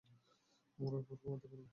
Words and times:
মরার 0.79 1.03
পর 1.07 1.15
ঘুমাতে 1.21 1.45
পারবে! 1.45 1.67